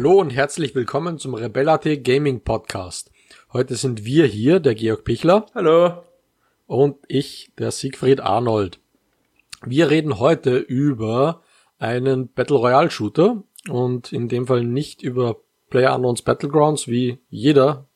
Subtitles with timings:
[0.00, 3.10] Hallo und herzlich willkommen zum Rebellate Gaming Podcast.
[3.52, 5.44] Heute sind wir hier, der Georg Pichler.
[5.54, 6.02] Hallo.
[6.66, 8.80] Und ich, der Siegfried Arnold.
[9.62, 11.42] Wir reden heute über
[11.78, 15.36] einen Battle Royale Shooter und in dem Fall nicht über
[15.68, 17.86] PlayerUnknown's Battlegrounds wie jeder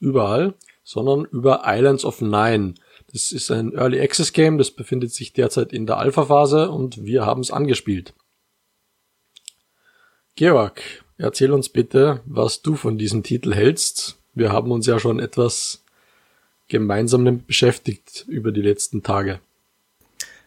[0.00, 2.74] überall, sondern über Islands of Nine.
[3.12, 7.04] Das ist ein Early Access Game, das befindet sich derzeit in der Alpha Phase und
[7.04, 8.12] wir haben es angespielt.
[10.34, 10.82] Georg,
[11.18, 14.18] erzähl uns bitte, was du von diesem Titel hältst.
[14.34, 15.84] Wir haben uns ja schon etwas
[16.68, 19.40] gemeinsam beschäftigt über die letzten Tage.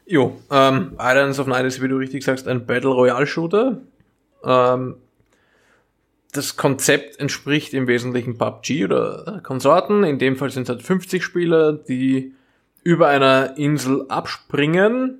[0.05, 3.77] Jo, ähm, Islands of Night ist, wie du richtig sagst, ein Battle Royale Shooter.
[4.43, 4.95] Ähm,
[6.31, 10.03] das Konzept entspricht im Wesentlichen PUBG oder Konsorten.
[10.03, 12.33] In dem Fall sind es halt 50 Spieler, die
[12.83, 15.19] über einer Insel abspringen.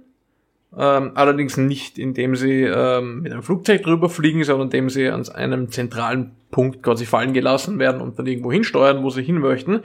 [0.78, 5.28] Ähm, allerdings nicht, indem sie ähm, mit einem Flugzeug drüber fliegen, sondern indem sie an
[5.30, 9.82] einem zentralen Punkt quasi fallen gelassen werden und dann irgendwo hinsteuern, wo sie hin möchten.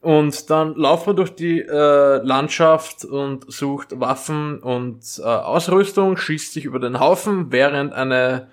[0.00, 6.52] Und dann lauft man durch die äh, Landschaft und sucht Waffen und äh, Ausrüstung, schießt
[6.52, 8.48] sich über den Haufen, während eine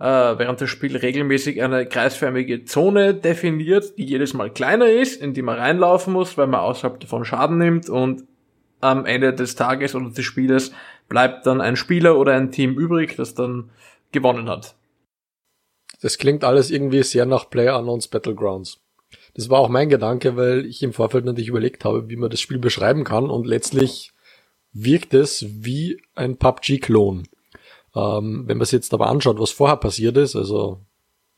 [0.00, 5.34] äh, während das Spiel regelmäßig eine kreisförmige Zone definiert, die jedes Mal kleiner ist, in
[5.34, 8.24] die man reinlaufen muss, weil man außerhalb davon Schaden nimmt und
[8.80, 10.72] am Ende des Tages oder des Spieles
[11.08, 13.70] bleibt dann ein Spieler oder ein Team übrig, das dann
[14.12, 14.74] gewonnen hat.
[16.00, 18.80] Das klingt alles irgendwie sehr nach PlayerUnknown's Battlegrounds.
[19.34, 22.40] Das war auch mein Gedanke, weil ich im Vorfeld natürlich überlegt habe, wie man das
[22.40, 24.12] Spiel beschreiben kann und letztlich
[24.72, 27.24] wirkt es wie ein PUBG-Klon.
[27.94, 30.80] Ähm, wenn man sich jetzt aber anschaut, was vorher passiert ist, also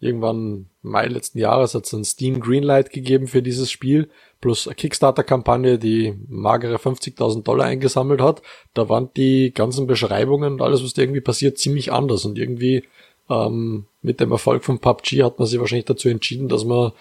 [0.00, 5.78] irgendwann Mai letzten Jahres hat es ein Steam Greenlight gegeben für dieses Spiel, plus Kickstarter-Kampagne,
[5.78, 8.42] die magere 50.000 Dollar eingesammelt hat.
[8.74, 12.84] Da waren die ganzen Beschreibungen und alles, was da irgendwie passiert, ziemlich anders und irgendwie
[13.28, 16.92] ähm, mit dem Erfolg von PUBG hat man sich wahrscheinlich dazu entschieden, dass man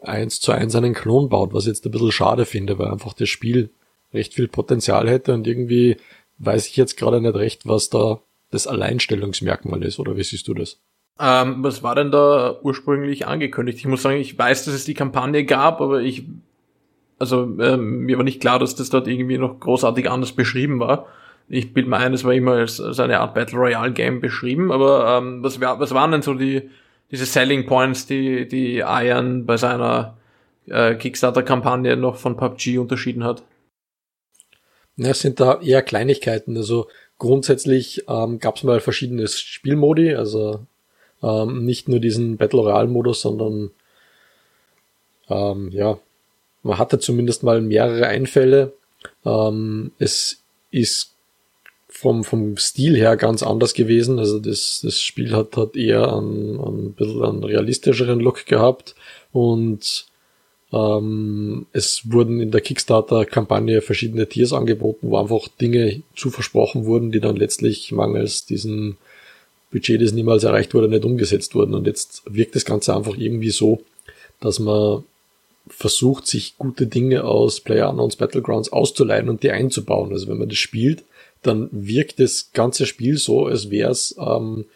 [0.00, 3.12] eins zu eins einen Klon baut, was ich jetzt ein bisschen schade finde, weil einfach
[3.12, 3.70] das Spiel
[4.14, 5.96] recht viel Potenzial hätte und irgendwie
[6.38, 10.54] weiß ich jetzt gerade nicht recht, was da das Alleinstellungsmerkmal ist, oder wie siehst du
[10.54, 10.78] das?
[11.20, 13.78] Ähm, was war denn da ursprünglich angekündigt?
[13.78, 16.24] Ich muss sagen, ich weiß, dass es die Kampagne gab, aber ich,
[17.18, 21.06] also ähm, mir war nicht klar, dass das dort irgendwie noch großartig anders beschrieben war.
[21.48, 24.70] Ich bilde mir ein, es war immer als, als eine Art Battle Royale Game beschrieben,
[24.70, 26.70] aber ähm, was, was waren denn so die,
[27.10, 30.16] diese Selling Points, die, die Iron bei seiner
[30.66, 33.42] äh, Kickstarter-Kampagne noch von PUBG unterschieden hat?
[34.96, 36.56] Ja, es sind da eher Kleinigkeiten.
[36.56, 40.66] Also grundsätzlich ähm, gab es mal verschiedene Spielmodi, also
[41.22, 43.70] ähm, nicht nur diesen Battle Royale Modus, sondern
[45.28, 45.98] ähm, ja,
[46.62, 48.72] man hatte zumindest mal mehrere Einfälle.
[49.24, 51.14] Ähm, es ist
[51.88, 54.18] vom, vom Stil her ganz anders gewesen.
[54.18, 58.94] Also das, das Spiel hat, hat eher einen, einen bisschen einen realistischeren Look gehabt
[59.32, 60.06] und
[60.72, 67.10] ähm, es wurden in der Kickstarter-Kampagne verschiedene Tiers angeboten, wo einfach Dinge zu versprochen wurden,
[67.10, 68.98] die dann letztlich mangels diesem
[69.70, 71.74] Budget, das niemals erreicht wurde, nicht umgesetzt wurden.
[71.74, 73.80] Und jetzt wirkt das Ganze einfach irgendwie so,
[74.40, 75.04] dass man
[75.70, 80.12] versucht, sich gute Dinge aus PlayerUnknown's Battlegrounds auszuleihen und die einzubauen.
[80.12, 81.04] Also wenn man das spielt,
[81.42, 84.66] dann wirkt das ganze Spiel so, als wäre es ähm,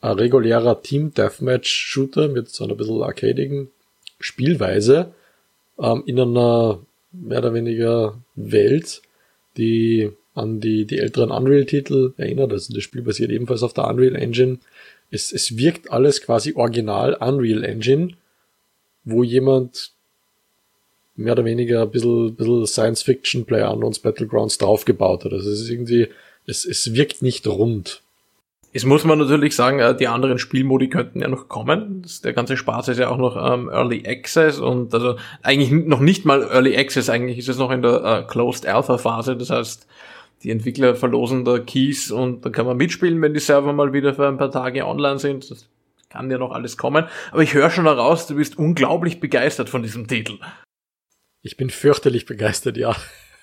[0.00, 3.70] ein regulärer Team-Deathmatch-Shooter mit so einer bisschen arcadigen
[4.20, 5.14] Spielweise
[5.78, 6.80] ähm, in einer
[7.12, 9.02] mehr oder weniger Welt,
[9.56, 12.52] die an die, die älteren Unreal-Titel erinnert.
[12.52, 14.58] Also das Spiel basiert ebenfalls auf der Unreal Engine.
[15.10, 18.10] Es, es wirkt alles quasi original Unreal Engine,
[19.04, 19.93] wo jemand
[21.16, 25.32] mehr oder weniger ein bisschen, bisschen Science-Fiction Player Unknowns Battlegrounds draufgebaut hat.
[25.32, 26.08] Also es ist irgendwie,
[26.46, 28.02] es, es wirkt nicht rund.
[28.72, 32.04] Jetzt muss man natürlich sagen, äh, die anderen Spielmodi könnten ja noch kommen.
[32.24, 36.24] der ganze Spaß ist ja auch noch ähm, Early Access und also eigentlich noch nicht
[36.24, 39.36] mal Early Access, eigentlich ist es noch in der äh, Closed Alpha Phase.
[39.36, 39.86] Das heißt,
[40.42, 44.12] die Entwickler verlosen da Keys und da kann man mitspielen, wenn die Server mal wieder
[44.12, 45.48] für ein paar Tage online sind.
[45.52, 45.68] Das
[46.08, 47.04] kann ja noch alles kommen.
[47.30, 50.38] Aber ich höre schon heraus, du bist unglaublich begeistert von diesem Titel.
[51.44, 52.96] Ich bin fürchterlich begeistert, ja.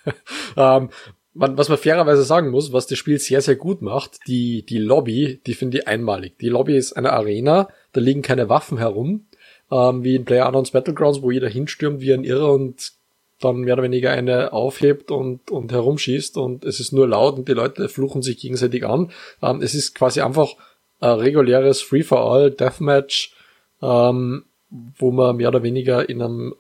[0.58, 0.90] ähm,
[1.34, 4.80] man, was man fairerweise sagen muss, was das Spiel sehr, sehr gut macht, die, die
[4.80, 6.38] Lobby, die finde ich einmalig.
[6.40, 9.28] Die Lobby ist eine Arena, da liegen keine Waffen herum,
[9.72, 12.92] ähm, wie in PlayerUnknown's Battlegrounds, wo jeder hinstürmt wie ein Irrer und
[13.40, 17.48] dann mehr oder weniger eine aufhebt und, und herumschießt und es ist nur laut und
[17.48, 19.12] die Leute fluchen sich gegenseitig an.
[19.42, 20.56] Ähm, es ist quasi einfach
[21.00, 23.34] ein reguläres Free-for-all Deathmatch,
[23.82, 26.56] ähm, wo man mehr oder weniger in einem,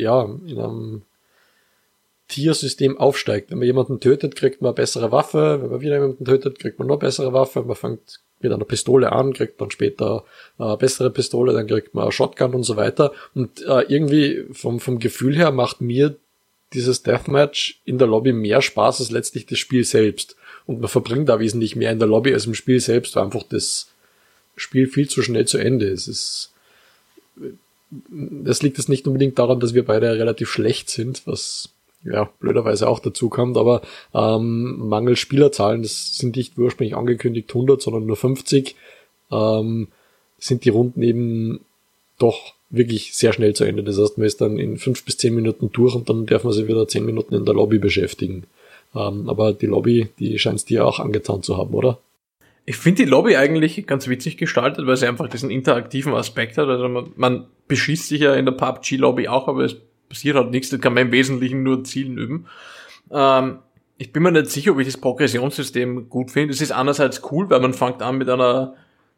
[0.00, 1.02] ja, in einem
[2.28, 3.50] Tiersystem aufsteigt.
[3.50, 5.60] Wenn man jemanden tötet, kriegt man eine bessere Waffe.
[5.62, 7.62] Wenn man wieder jemanden tötet, kriegt man noch bessere Waffe.
[7.62, 10.24] Man fängt mit einer Pistole an, kriegt dann später
[10.58, 13.12] äh, bessere Pistole, dann kriegt man eine Shotgun und so weiter.
[13.34, 16.16] Und äh, irgendwie vom, vom Gefühl her macht mir
[16.74, 20.36] dieses Deathmatch in der Lobby mehr Spaß als letztlich das Spiel selbst.
[20.66, 23.42] Und man verbringt da wesentlich mehr in der Lobby als im Spiel selbst, weil einfach
[23.42, 23.88] das
[24.54, 26.08] Spiel viel zu schnell zu Ende ist.
[26.08, 26.52] Es
[27.90, 31.70] das liegt jetzt nicht unbedingt daran, dass wir beide relativ schlecht sind, was
[32.04, 33.82] ja blöderweise auch dazu kommt, aber
[34.14, 38.76] ähm, Mangel Spielerzahlen, das sind nicht ursprünglich angekündigt 100, sondern nur 50,
[39.32, 39.88] ähm,
[40.38, 41.60] sind die Runden eben
[42.18, 43.82] doch wirklich sehr schnell zu Ende.
[43.82, 46.52] Das heißt, man ist dann in fünf bis zehn Minuten durch und dann darf man
[46.52, 48.44] sich wieder zehn Minuten in der Lobby beschäftigen.
[48.94, 51.98] Ähm, aber die Lobby, die scheint es dir auch angetan zu haben, oder?
[52.68, 56.68] Ich finde die Lobby eigentlich ganz witzig gestaltet, weil sie einfach diesen interaktiven Aspekt hat.
[56.68, 59.76] Also man, man beschießt sich ja in der PUBG-Lobby auch, aber es
[60.10, 62.46] passiert halt nichts, da kann man im Wesentlichen nur Zielen üben.
[63.10, 63.60] Ähm,
[63.96, 66.52] ich bin mir nicht sicher, ob ich das Progressionssystem gut finde.
[66.52, 68.74] Es ist einerseits cool, weil man fängt an mit einer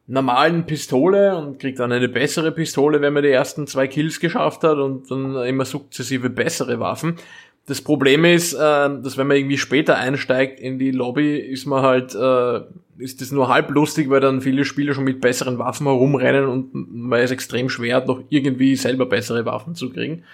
[0.06, 4.62] normalen Pistole und kriegt dann eine bessere Pistole, wenn man die ersten zwei Kills geschafft
[4.62, 7.16] hat und dann immer sukzessive bessere Waffen.
[7.66, 11.82] Das Problem ist, äh, dass wenn man irgendwie später einsteigt in die Lobby, ist man
[11.82, 12.60] halt, äh,
[12.98, 16.70] ist das nur halb lustig, weil dann viele Spieler schon mit besseren Waffen herumrennen und
[16.72, 20.24] man ist extrem schwer, noch irgendwie selber bessere Waffen zu kriegen.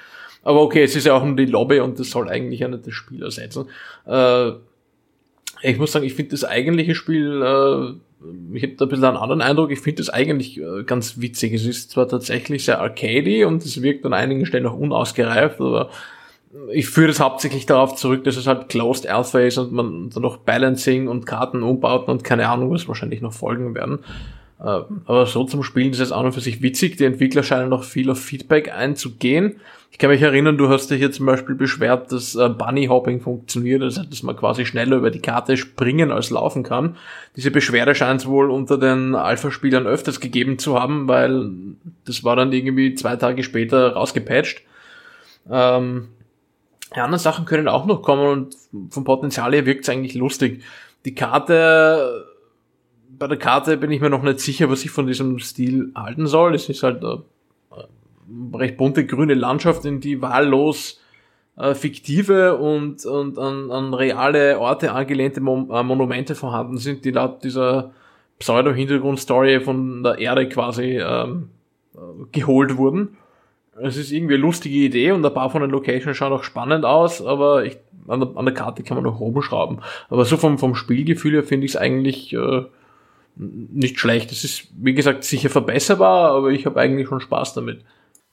[0.43, 2.87] Aber okay, es ist ja auch nur die Lobby und das soll eigentlich ja nicht
[2.87, 3.67] das Spiel ersetzen.
[4.07, 4.53] Äh,
[5.63, 7.95] ich muss sagen, ich finde das eigentliche Spiel, äh,
[8.55, 11.53] ich habe da ein bisschen einen anderen Eindruck, ich finde das eigentlich äh, ganz witzig.
[11.53, 15.91] Es ist zwar tatsächlich sehr arcady und es wirkt an einigen Stellen auch unausgereift, aber
[16.73, 20.23] ich führe das hauptsächlich darauf zurück, dass es halt Closed Alpha ist und man dann
[20.23, 24.01] noch Balancing und Karten umbauten und keine Ahnung, was wahrscheinlich noch folgen werden.
[24.59, 26.97] Äh, aber so zum Spielen ist es auch und für sich witzig.
[26.97, 29.57] Die Entwickler scheinen noch viel auf Feedback einzugehen.
[29.93, 33.21] Ich kann mich erinnern, du hast dich hier zum Beispiel beschwert, dass äh, Bunny Hopping
[33.21, 36.97] funktioniert, also dass man quasi schneller über die Karte springen als laufen kann.
[37.37, 41.51] Diese Beschwerde scheint es wohl unter den Alpha-Spielern öfters gegeben zu haben, weil
[42.05, 44.63] das war dann irgendwie zwei Tage später rausgepatcht.
[45.51, 46.09] Ähm,
[46.97, 48.57] die anderen Sachen können auch noch kommen und
[48.91, 50.63] vom Potenzial her wirkt es eigentlich lustig.
[51.05, 52.25] Die Karte,
[53.11, 56.27] bei der Karte bin ich mir noch nicht sicher, was ich von diesem Stil halten
[56.27, 56.55] soll.
[56.55, 57.23] Es ist halt eine
[58.55, 61.01] recht bunte grüne Landschaft, in die wahllos
[61.57, 67.11] äh, fiktive und, und an, an reale Orte angelehnte Mon äh, Monumente vorhanden sind, die
[67.11, 67.93] laut dieser
[68.39, 71.51] Pseudo-Hintergrundstory von der Erde quasi ähm,
[71.95, 71.99] äh,
[72.33, 73.19] geholt wurden.
[73.83, 76.85] Es ist irgendwie eine lustige Idee und ein paar von den Locations schauen auch spannend
[76.85, 77.79] aus, aber ich,
[78.09, 79.81] an, der, an der Karte kann man noch rumschrauben.
[80.09, 82.63] Aber so vom, vom Spielgefühl her finde ich es eigentlich äh,
[83.37, 84.33] nicht schlecht.
[84.33, 87.85] Es ist, wie gesagt, sicher verbesserbar, aber ich habe eigentlich schon Spaß damit.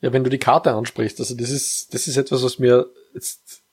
[0.01, 3.63] Ja, wenn du die Karte ansprichst, also das ist, das ist etwas, was mir jetzt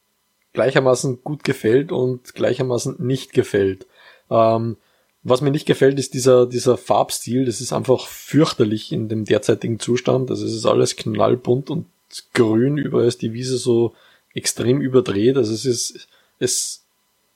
[0.52, 3.86] gleichermaßen gut gefällt und gleichermaßen nicht gefällt.
[4.30, 4.76] Ähm,
[5.22, 7.44] was mir nicht gefällt, ist dieser, dieser Farbstil.
[7.44, 10.30] Das ist einfach fürchterlich in dem derzeitigen Zustand.
[10.30, 11.86] Also es ist alles knallbunt und
[12.32, 12.78] grün.
[12.78, 13.94] Überall ist die Wiese so
[14.34, 15.36] extrem überdreht.
[15.36, 16.08] Also es ist,
[16.38, 16.84] es,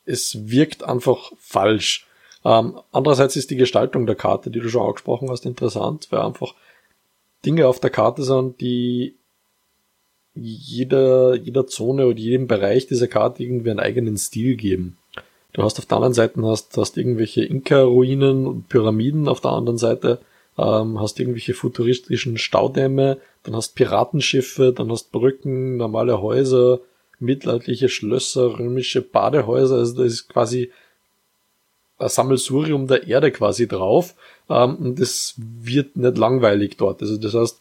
[0.06, 2.06] es wirkt einfach falsch.
[2.44, 6.55] Ähm, andererseits ist die Gestaltung der Karte, die du schon angesprochen hast, interessant, weil einfach
[7.44, 9.14] Dinge auf der Karte sind, die
[10.34, 14.96] jeder, jeder Zone oder jedem Bereich dieser Karte irgendwie einen eigenen Stil geben.
[15.55, 19.79] Du hast auf der anderen Seite hast, hast irgendwelche Inka-Ruinen und Pyramiden, auf der anderen
[19.79, 20.19] Seite
[20.58, 26.81] ähm, hast irgendwelche futuristischen Staudämme, dann hast Piratenschiffe, dann hast Brücken, normale Häuser,
[27.20, 30.73] mittelalterliche Schlösser, römische Badehäuser, also da ist quasi
[31.99, 34.17] ein Sammelsurium der Erde quasi drauf
[34.51, 37.01] ähm, und es wird nicht langweilig dort.
[37.01, 37.61] Also das heißt,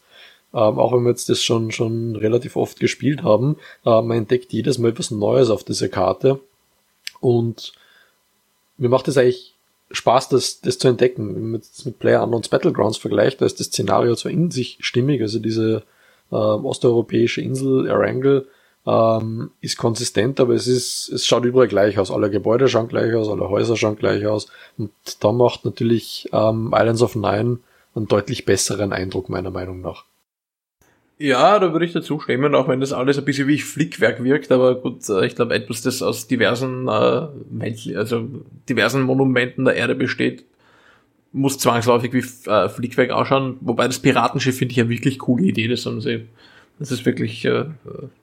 [0.52, 4.52] ähm, auch wenn wir jetzt das schon, schon relativ oft gespielt haben, äh, man entdeckt
[4.52, 6.40] jedes Mal etwas Neues auf dieser Karte
[7.20, 7.72] und
[8.76, 9.54] mir macht es eigentlich
[9.90, 11.34] Spaß, das, das zu entdecken.
[11.34, 14.78] Wenn man das mit Player Unknowns Battlegrounds vergleicht, da ist das Szenario zwar in sich
[14.80, 15.82] stimmig, also diese
[16.30, 18.48] äh, osteuropäische Insel Erangel
[18.86, 22.10] ähm, ist konsistent, aber es ist, es schaut überall gleich aus.
[22.10, 24.48] Alle Gebäude schauen gleich aus, alle Häuser schauen gleich aus.
[24.76, 24.90] Und
[25.20, 27.58] da macht natürlich ähm, Islands of Nine
[27.94, 30.04] einen deutlich besseren Eindruck, meiner Meinung nach.
[31.24, 34.52] Ja, da würde ich dazu stimmen, auch wenn das alles ein bisschen wie Flickwerk wirkt,
[34.52, 38.28] aber gut, äh, ich glaube, etwas, das aus diversen, äh, also
[38.68, 40.44] diversen Monumenten der Erde besteht,
[41.32, 45.66] muss zwangsläufig wie äh, Flickwerk ausschauen, wobei das Piratenschiff finde ich eine wirklich coole Idee,
[45.66, 46.26] das haben sie,
[46.78, 47.64] das ist wirklich, äh,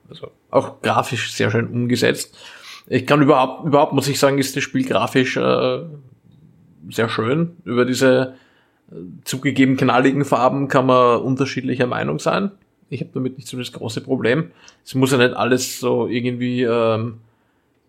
[0.08, 2.38] also auch grafisch sehr schön umgesetzt.
[2.86, 5.80] Ich kann überhaupt, überhaupt muss ich sagen, ist das Spiel grafisch äh,
[6.88, 7.56] sehr schön.
[7.64, 8.36] Über diese
[8.92, 8.94] äh,
[9.24, 12.52] zugegeben knalligen Farben kann man unterschiedlicher Meinung sein.
[12.92, 14.50] Ich habe damit nicht so das große Problem.
[14.84, 17.20] Es muss ja nicht alles so irgendwie ähm,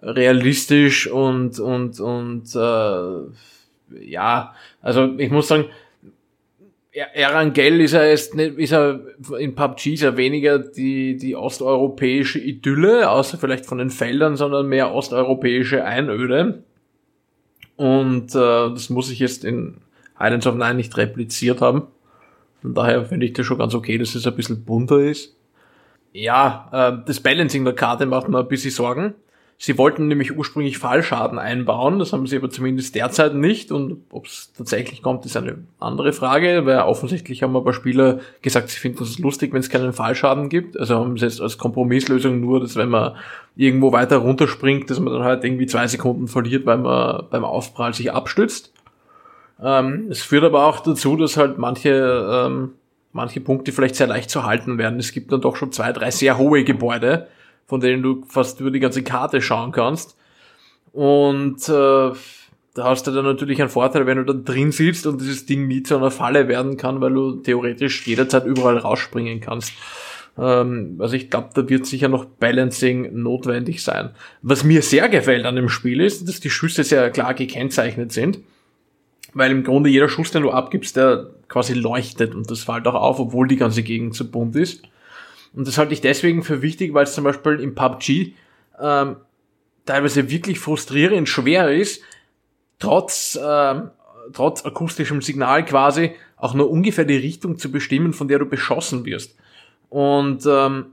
[0.01, 5.65] realistisch und und und äh, ja, also ich muss sagen,
[6.93, 9.01] Erangel ist er jetzt nicht, ist er
[9.39, 14.67] in PUBG ist er weniger die, die osteuropäische Idylle, außer vielleicht von den Feldern, sondern
[14.67, 16.63] mehr osteuropäische Einöde.
[17.75, 19.77] Und äh, das muss ich jetzt in
[20.19, 21.87] Islands of Nine nicht repliziert haben.
[22.63, 25.35] Von daher finde ich das schon ganz okay, dass es ein bisschen bunter ist.
[26.13, 29.15] Ja, äh, das Balancing der Karte macht mir ein bisschen Sorgen.
[29.57, 34.25] Sie wollten nämlich ursprünglich Fallschaden einbauen, das haben sie aber zumindest derzeit nicht und ob
[34.25, 38.79] es tatsächlich kommt, ist eine andere Frage, weil offensichtlich haben ein paar Spieler gesagt, sie
[38.79, 40.77] finden es lustig, wenn es keinen Fallschaden gibt.
[40.79, 43.15] Also haben sie jetzt als Kompromisslösung nur, dass wenn man
[43.55, 47.93] irgendwo weiter runterspringt, dass man dann halt irgendwie zwei Sekunden verliert, weil man beim Aufprall
[47.93, 48.73] sich abstützt.
[49.63, 52.73] Ähm, es führt aber auch dazu, dass halt manche ähm,
[53.13, 54.99] manche Punkte vielleicht sehr leicht zu halten werden.
[54.99, 57.27] Es gibt dann doch schon zwei, drei sehr hohe Gebäude,
[57.65, 60.17] von denen du fast über die ganze Karte schauen kannst.
[60.91, 62.11] Und äh,
[62.75, 65.67] da hast du dann natürlich einen Vorteil, wenn du da drin sitzt und dieses Ding
[65.67, 69.73] nie zu einer Falle werden kann, weil du theoretisch jederzeit überall rausspringen kannst.
[70.37, 74.09] Ähm, also ich glaube, da wird sicher noch Balancing notwendig sein.
[74.41, 78.39] Was mir sehr gefällt an dem Spiel ist, dass die Schüsse sehr klar gekennzeichnet sind.
[79.33, 82.95] Weil im Grunde jeder Schuss, den du abgibst, der quasi leuchtet und das fällt auch
[82.95, 84.83] auf, obwohl die ganze Gegend so bunt ist.
[85.53, 88.33] Und das halte ich deswegen für wichtig, weil es zum Beispiel im PUBG
[88.79, 89.17] ähm,
[89.85, 92.01] teilweise wirklich frustrierend schwer ist,
[92.79, 93.91] trotz, ähm,
[94.33, 99.05] trotz akustischem Signal quasi auch nur ungefähr die Richtung zu bestimmen, von der du beschossen
[99.05, 99.35] wirst.
[99.89, 100.87] Und ähm,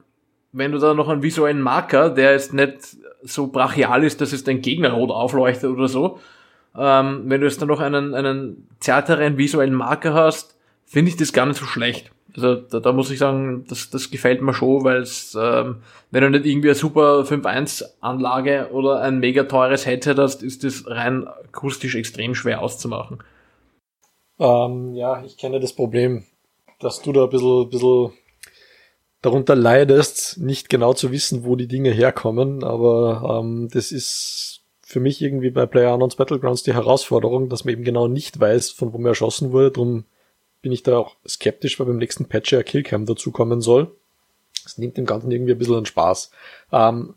[0.52, 4.44] wenn du da noch einen visuellen Marker, der jetzt nicht so brachial ist, dass es
[4.44, 6.20] dein Gegner rot aufleuchtet oder so,
[6.76, 11.32] ähm, wenn du jetzt dann noch einen, einen zärteren visuellen Marker hast, finde ich das
[11.32, 12.10] gar nicht so schlecht.
[12.34, 16.22] Also da, da muss ich sagen, das, das gefällt mir schon, weil es, ähm, wenn
[16.22, 21.26] du nicht irgendwie eine super 5.1-Anlage oder ein mega teures Headset hast, ist das rein
[21.26, 23.18] akustisch extrem schwer auszumachen.
[24.38, 26.24] Ähm, ja, ich kenne das Problem,
[26.78, 28.12] dass du da ein bisschen, bisschen
[29.22, 34.49] darunter leidest, nicht genau zu wissen, wo die Dinge herkommen, aber ähm, das ist
[34.90, 38.92] für mich irgendwie bei PlayerUnknown's Battlegrounds die Herausforderung, dass man eben genau nicht weiß, von
[38.92, 39.70] wo man erschossen wurde.
[39.70, 40.02] Drum
[40.62, 43.92] bin ich da auch skeptisch, weil beim nächsten Patch ja Killcam dazukommen soll.
[44.64, 46.32] Das nimmt dem Ganzen irgendwie ein bisschen an Spaß.
[46.72, 47.14] Ähm,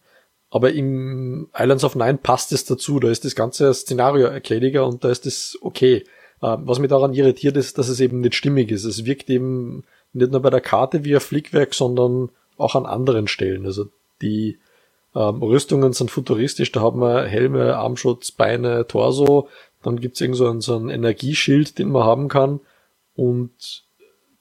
[0.52, 3.00] aber im Islands of Nine passt es dazu.
[3.00, 6.04] Da ist das ganze Szenario erkläriger und da ist es okay.
[6.44, 8.84] Ähm, was mich daran irritiert ist, dass es eben nicht stimmig ist.
[8.84, 13.28] Es wirkt eben nicht nur bei der Karte wie ein Flickwerk, sondern auch an anderen
[13.28, 13.66] Stellen.
[13.66, 13.88] Also
[14.22, 14.60] die
[15.16, 19.48] ähm, Rüstungen sind futuristisch, da haben wir Helme, Armschutz, Beine, Torso.
[19.84, 22.60] Dann gibt's irgend so einen, so Energieschild, den man haben kann.
[23.16, 23.84] Und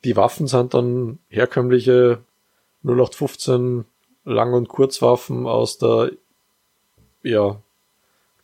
[0.05, 2.19] die Waffen sind dann herkömmliche
[2.85, 3.85] 0815
[4.25, 6.13] Lang- und Kurzwaffen aus der
[7.23, 7.61] ja,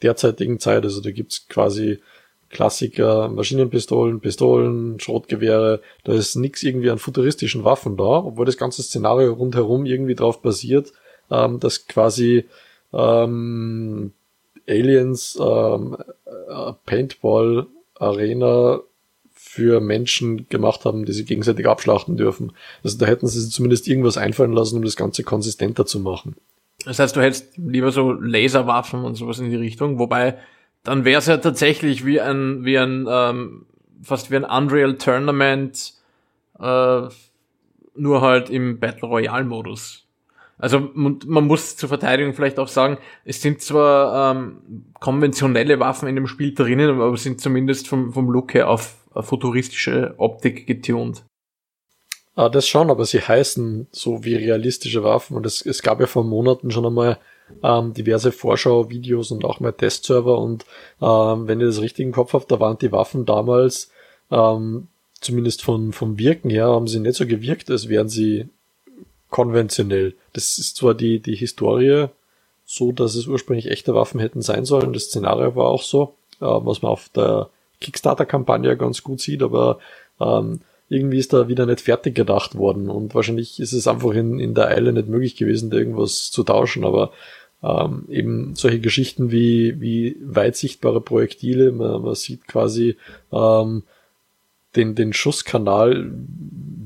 [0.02, 0.84] derzeitigen Zeit.
[0.84, 2.00] Also da gibt's quasi
[2.50, 5.80] Klassiker, Maschinenpistolen, Pistolen, Schrotgewehre.
[6.04, 10.40] Da ist nix irgendwie an futuristischen Waffen da, obwohl das ganze Szenario rundherum irgendwie drauf
[10.40, 10.92] basiert,
[11.30, 12.44] ähm, dass quasi
[12.92, 14.12] ähm,
[14.68, 18.80] Aliens ähm, äh, Paintball Arena
[19.34, 22.52] für Menschen gemacht haben, die sie gegenseitig abschlachten dürfen.
[22.84, 26.36] Also da hätten sie zumindest irgendwas einfallen lassen, um das Ganze konsistenter zu machen.
[26.84, 30.38] Das heißt, du hättest lieber so Laserwaffen und sowas in die Richtung, wobei
[30.84, 33.66] dann wäre es ja tatsächlich wie ein, wie ein, ähm,
[34.02, 35.94] fast wie ein Unreal Tournament,
[36.58, 37.02] äh,
[37.94, 40.06] nur halt im Battle Royale Modus.
[40.58, 46.16] Also man muss zur Verteidigung vielleicht auch sagen, es sind zwar ähm, konventionelle Waffen in
[46.16, 51.24] dem Spiel drinnen, aber sind zumindest vom, vom Look her auf, auf futuristische Optik getunt.
[52.34, 56.06] Ah, das schon, aber sie heißen so wie realistische Waffen und es, es gab ja
[56.06, 57.18] vor Monaten schon einmal
[57.62, 60.64] ähm, diverse Vorschau-Videos und auch mal Testserver und
[61.00, 63.90] ähm, wenn ihr das richtig im Kopf habt, da waren die Waffen damals
[64.30, 64.88] ähm,
[65.20, 68.48] zumindest von, vom Wirken her haben sie nicht so gewirkt, als wären sie
[69.30, 70.14] konventionell.
[70.32, 72.06] Das ist zwar die, die Historie
[72.64, 74.92] so, dass es ursprünglich echte Waffen hätten sein sollen.
[74.92, 77.48] Das Szenario war auch so, äh, was man auf der
[77.80, 79.78] Kickstarter-Kampagne ganz gut sieht, aber
[80.20, 84.40] ähm, irgendwie ist da wieder nicht fertig gedacht worden und wahrscheinlich ist es einfach in,
[84.40, 87.12] in der Eile nicht möglich gewesen, da irgendwas zu tauschen, aber
[87.62, 92.96] ähm, eben solche Geschichten wie, wie weit sichtbare Projektile, man, man sieht quasi
[93.32, 93.82] ähm,
[94.76, 96.10] den, den Schusskanal,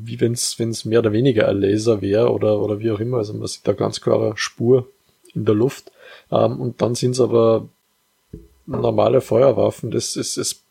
[0.05, 3.19] wie wenn es mehr oder weniger ein Laser wäre oder, oder wie auch immer.
[3.19, 4.89] Also man sieht da ganz klare Spur
[5.35, 5.93] in der Luft.
[6.31, 7.69] Ähm, und dann sind es aber
[8.67, 9.91] normale Feuerwaffen.
[9.91, 10.63] Das ist, es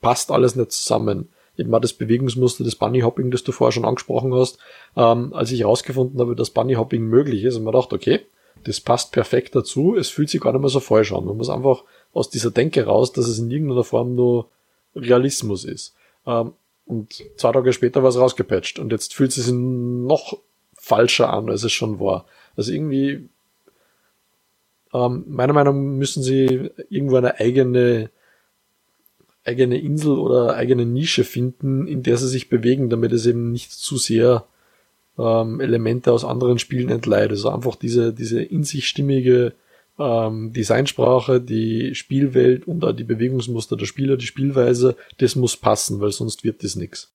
[0.00, 1.28] passt alles nicht zusammen.
[1.56, 4.58] Eben mal das Bewegungsmuster des Bunnyhopping, das du vorher schon angesprochen hast,
[4.96, 8.20] ähm, als ich herausgefunden habe, dass Bunnyhopping möglich ist, und man dachte, okay,
[8.64, 11.26] das passt perfekt dazu, es fühlt sich gar nicht mehr so falsch an.
[11.26, 14.48] Man muss einfach aus dieser Denke raus, dass es in irgendeiner Form nur
[14.94, 15.94] Realismus ist.
[16.26, 16.52] Ähm,
[16.84, 20.38] und zwei Tage später war es rausgepatcht und jetzt fühlt es sich noch
[20.74, 22.26] falscher an, als es schon war.
[22.56, 23.28] Also irgendwie,
[24.92, 28.10] ähm, meiner Meinung nach müssen sie irgendwo eine eigene,
[29.44, 33.72] eigene Insel oder eigene Nische finden, in der sie sich bewegen, damit es eben nicht
[33.72, 34.44] zu sehr
[35.18, 37.30] ähm, Elemente aus anderen Spielen entleiht.
[37.30, 39.54] Also einfach diese, diese in sich stimmige
[40.02, 46.00] ähm, Designsprache, die Spielwelt und auch die Bewegungsmuster der Spieler, die Spielweise, das muss passen,
[46.00, 47.12] weil sonst wird das nix.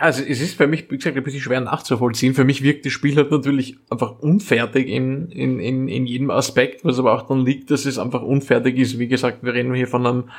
[0.00, 2.34] Also es ist für mich, wie gesagt, ein bisschen schwer nachzuvollziehen.
[2.34, 6.84] Für mich wirkt das Spiel halt natürlich einfach unfertig in, in, in, in jedem Aspekt,
[6.84, 8.98] was aber auch dann liegt, dass es einfach unfertig ist.
[8.98, 10.30] Wie gesagt, wir reden hier von einem,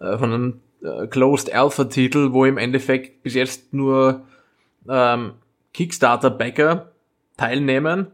[0.00, 4.22] äh, von einem äh, Closed Alpha Titel, wo im Endeffekt bis jetzt nur
[4.88, 5.34] ähm,
[5.74, 6.90] Kickstarter-Backer
[7.36, 8.08] teilnehmen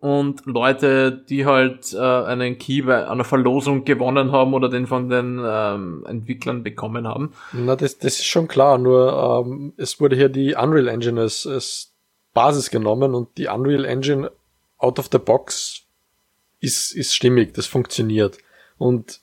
[0.00, 5.08] und Leute, die halt äh, einen Key bei einer Verlosung gewonnen haben oder den von
[5.08, 7.32] den ähm, Entwicklern bekommen haben.
[7.52, 11.46] Na, das, das ist schon klar, nur ähm, es wurde hier die Unreal Engine als,
[11.46, 11.94] als
[12.32, 14.30] Basis genommen und die Unreal Engine
[14.78, 15.82] out of the box
[16.60, 18.38] ist, ist stimmig, das funktioniert.
[18.78, 19.20] Und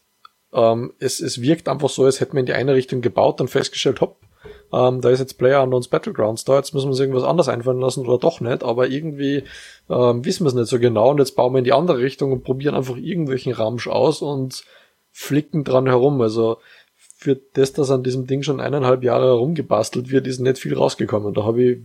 [0.51, 3.49] ähm, es, es wirkt einfach so, als hätte man in die eine Richtung gebaut und
[3.49, 4.19] festgestellt, hopp,
[4.73, 7.79] ähm, da ist jetzt Player Unknowns Battlegrounds da, jetzt müssen wir uns irgendwas anderes einfallen
[7.79, 9.43] lassen oder doch nicht, aber irgendwie
[9.89, 12.31] ähm, wissen wir es nicht so genau und jetzt bauen wir in die andere Richtung
[12.31, 14.63] und probieren einfach irgendwelchen Ramsch aus und
[15.11, 16.19] flicken dran herum.
[16.21, 16.57] Also
[17.17, 21.33] für das, dass an diesem Ding schon eineinhalb Jahre herumgebastelt wird, ist nicht viel rausgekommen.
[21.33, 21.77] Da habe ich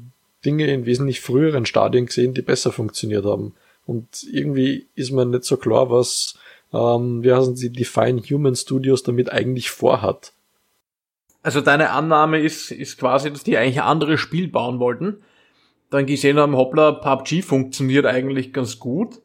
[0.44, 3.54] Dinge in wesentlich früheren Stadien gesehen, die besser funktioniert haben.
[3.86, 6.34] Und irgendwie ist mir nicht so klar, was,
[6.72, 10.32] ähm, wie heißen sie, Define Human Studios damit eigentlich vorhat.
[11.42, 15.22] Also deine Annahme ist, ist quasi, dass die eigentlich ein anderes Spiel bauen wollten,
[15.88, 19.20] dann gesehen haben, hoppla, PUBG funktioniert eigentlich ganz gut.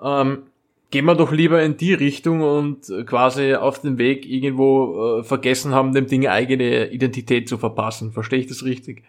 [0.00, 0.44] Ähm,
[0.90, 5.74] gehen wir doch lieber in die Richtung und quasi auf dem Weg irgendwo äh, vergessen
[5.74, 8.12] haben, dem Ding eigene Identität zu verpassen.
[8.12, 9.02] Verstehe ich das richtig?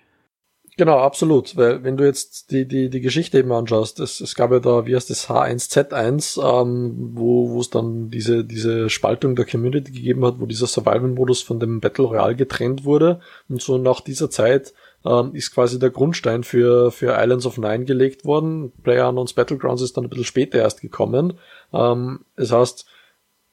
[0.79, 1.57] Genau, absolut.
[1.57, 4.85] Weil wenn du jetzt die, die, die Geschichte eben anschaust, es, es gab ja da,
[4.85, 10.23] wie heißt das, H1Z1, ähm, wo wo es dann diese, diese Spaltung der Community gegeben
[10.23, 13.19] hat, wo dieser Survival-Modus von dem Battle Royale getrennt wurde.
[13.49, 14.73] Und so nach dieser Zeit
[15.05, 18.71] ähm, ist quasi der Grundstein für, für Islands of Nine gelegt worden.
[18.81, 21.33] PlayerUnknown's Battlegrounds ist dann ein bisschen später erst gekommen.
[21.73, 22.85] Ähm, das heißt,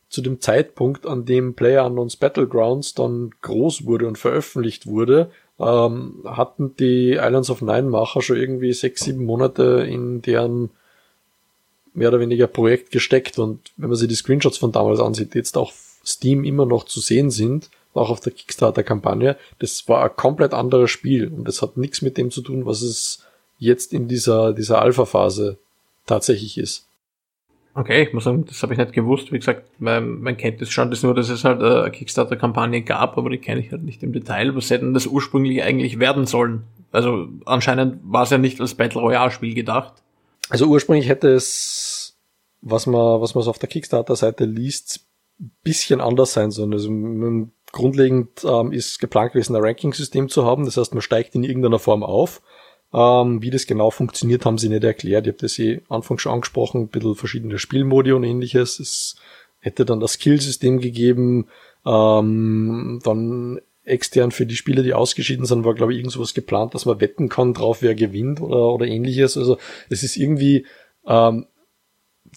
[0.09, 6.77] zu dem Zeitpunkt, an dem PlayerUnknown's Battlegrounds dann groß wurde und veröffentlicht wurde, ähm, hatten
[6.77, 10.71] die Islands of Nine Macher schon irgendwie sechs, sieben Monate in deren
[11.95, 15.39] mehr oder weniger Projekt gesteckt und wenn man sich die Screenshots von damals ansieht, die
[15.39, 20.15] jetzt auf Steam immer noch zu sehen sind, auch auf der Kickstarter-Kampagne, das war ein
[20.15, 23.25] komplett anderes Spiel und das hat nichts mit dem zu tun, was es
[23.59, 25.57] jetzt in dieser, dieser Alpha-Phase
[26.05, 26.86] tatsächlich ist.
[27.79, 29.33] Okay, ich muss sagen, das habe ich nicht gewusst.
[29.33, 32.81] Wie gesagt, man, man kennt das schon, das nur, dass es halt äh, eine Kickstarter-Kampagne
[32.81, 34.57] gab, aber die kenne ich halt nicht im Detail.
[34.57, 36.63] Was hätten das ursprünglich eigentlich werden sollen?
[36.91, 39.93] Also anscheinend war es ja nicht als Battle Royale-Spiel gedacht.
[40.49, 42.17] Also ursprünglich hätte es,
[42.63, 45.05] was man, was man so auf der Kickstarter-Seite liest,
[45.63, 46.73] bisschen anders sein sollen.
[46.73, 46.91] Also
[47.73, 50.65] grundlegend ähm, ist geplant gewesen, ein Ranking-System zu haben.
[50.65, 52.41] Das heißt, man steigt in irgendeiner Form auf
[52.97, 55.27] ähm, wie das genau funktioniert, haben sie nicht erklärt.
[55.27, 58.81] Ich habe das eh Anfang schon angesprochen, ein bisschen verschiedene Spielmodi und ähnliches.
[58.81, 59.17] Es
[59.61, 61.47] hätte dann das Skillsystem gegeben,
[61.85, 66.87] ähm, dann extern für die Spieler, die ausgeschieden sind, war glaube ich irgend geplant, dass
[66.87, 69.37] man wetten kann drauf, wer gewinnt oder, oder ähnliches.
[69.37, 69.59] Also
[69.91, 70.65] es ist irgendwie
[71.07, 71.47] ähm,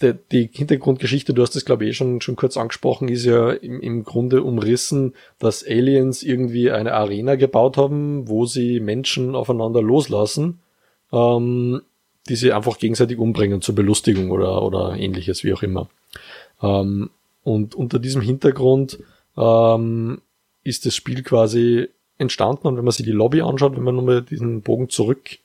[0.02, 3.52] der, die Hintergrundgeschichte, du hast das glaube ich eh schon, schon kurz angesprochen, ist ja
[3.52, 9.82] im, im Grunde umrissen, dass Aliens irgendwie eine Arena gebaut haben, wo sie Menschen aufeinander
[9.82, 10.60] loslassen,
[11.12, 11.82] ähm,
[12.28, 15.90] die sie einfach gegenseitig umbringen zur Belustigung oder, oder ähnliches, wie auch immer.
[16.62, 17.10] Ähm,
[17.44, 19.00] und unter diesem Hintergrund
[19.38, 20.22] ähm,
[20.64, 24.22] ist das Spiel quasi entstanden und wenn man sich die Lobby anschaut, wenn man nochmal
[24.22, 25.40] diesen Bogen zurück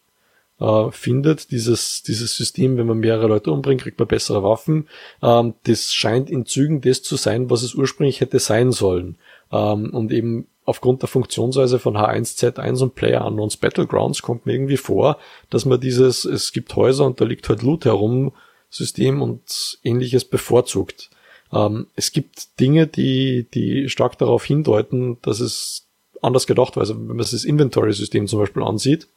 [0.61, 4.89] äh, findet, dieses, dieses System, wenn man mehrere Leute umbringt, kriegt man bessere Waffen.
[5.23, 9.17] Ähm, das scheint in Zügen das zu sein, was es ursprünglich hätte sein sollen.
[9.53, 14.77] Ähm, und eben aufgrund der Funktionsweise von H1Z1 und Player Unknowns Battlegrounds kommt mir irgendwie
[14.77, 15.19] vor,
[15.51, 18.33] dass man dieses, es gibt Häuser und da liegt halt Loot herum,
[18.71, 21.11] System und ähnliches bevorzugt.
[21.53, 25.87] Ähm, es gibt Dinge, die, die stark darauf hindeuten, dass es
[26.23, 26.81] anders gedacht war.
[26.83, 29.09] Also wenn man sich das Inventory-System zum Beispiel ansieht,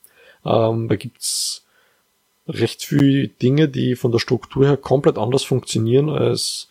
[0.48, 1.66] ähm, da gibt's
[2.48, 6.70] recht viele Dinge, die von der Struktur her komplett anders funktionieren als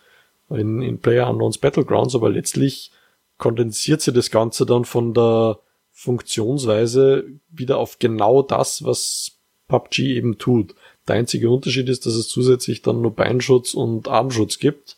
[0.49, 2.91] in, in Player Unknowns Battlegrounds, aber letztlich
[3.39, 5.59] kondensiert sie das Ganze dann von der
[5.93, 9.33] Funktionsweise wieder auf genau das, was
[9.69, 10.75] PUBG eben tut.
[11.09, 14.97] Der einzige Unterschied ist, dass es zusätzlich dann nur Beinschutz und Armschutz gibt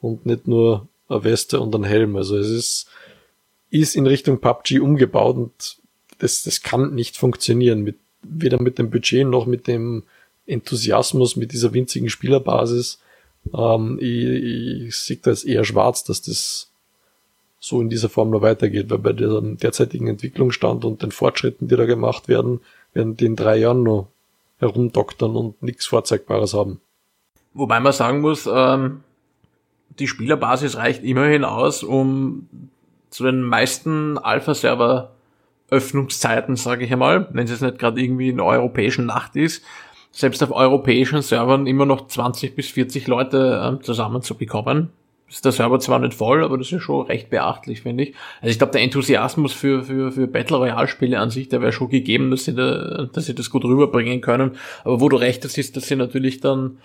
[0.00, 2.16] und nicht nur eine Weste und ein Helm.
[2.16, 2.88] Also es ist
[3.74, 5.78] ist in Richtung PUBG umgebaut und
[6.18, 7.82] das, das kann nicht funktionieren.
[7.82, 10.02] Mit, weder mit dem Budget noch mit dem
[10.46, 13.00] Enthusiasmus, mit dieser winzigen Spielerbasis.
[13.52, 16.70] Ähm, ich, ich sehe da jetzt eher schwarz, dass das
[17.60, 21.76] so in dieser Form noch weitergeht, weil bei dem derzeitigen Entwicklungsstand und den Fortschritten, die
[21.76, 22.60] da gemacht werden,
[22.92, 24.08] werden die in drei Jahren noch
[24.58, 26.80] herumdoktern und nichts Vorzeigbares haben.
[27.54, 29.02] Wobei man sagen muss, ähm,
[29.98, 32.48] die Spielerbasis reicht immerhin aus, um
[33.10, 35.13] zu den meisten Alpha-Server
[35.74, 39.64] Öffnungszeiten, sage ich einmal, wenn es jetzt nicht gerade irgendwie in der europäischen Nacht ist,
[40.12, 44.90] selbst auf europäischen Servern immer noch 20 bis 40 Leute äh, zusammenzubekommen.
[45.28, 48.14] Ist der Server zwar nicht voll, aber das ist schon recht beachtlich, finde ich.
[48.40, 51.72] Also ich glaube, der Enthusiasmus für, für, für Battle Royale Spiele an sich, der wäre
[51.72, 54.52] schon gegeben, dass sie, da, dass sie das gut rüberbringen können.
[54.84, 56.78] Aber wo du recht hast, ist, dass sie natürlich dann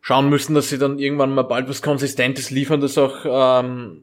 [0.00, 4.02] schauen müssen, dass sie dann irgendwann mal bald was Konsistentes liefern, das auch ähm,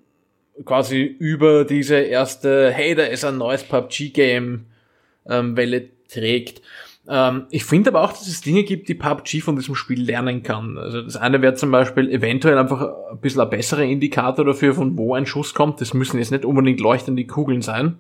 [0.66, 4.66] quasi über diese erste, hey, da ist ein neues PUBG-Game
[5.28, 6.62] ähm, Welle trägt.
[7.08, 10.44] Ähm, ich finde aber auch, dass es Dinge gibt, die PUBG von diesem Spiel lernen
[10.44, 10.78] kann.
[10.78, 14.98] Also das eine wäre zum Beispiel eventuell einfach ein bisschen ein besserer Indikator dafür, von
[14.98, 15.82] wo ein Schuss kommt.
[15.82, 17.98] Das müssen jetzt nicht unbedingt leuchtende Kugeln sein.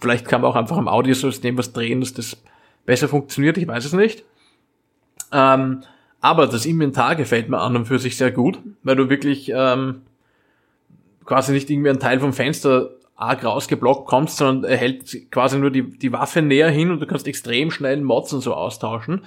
[0.00, 2.40] Vielleicht kann man auch einfach am Audiosystem was drehen, dass das
[2.86, 4.24] besser funktioniert, ich weiß es nicht.
[5.32, 5.82] Ähm,
[6.20, 10.02] aber das Inventar gefällt mir an und für sich sehr gut, weil du wirklich ähm,
[11.28, 15.70] quasi nicht irgendwie ein Teil vom Fenster arg rausgeblockt kommst, sondern er hält quasi nur
[15.70, 19.26] die, die Waffe näher hin und du kannst extrem schnell Mods und so austauschen.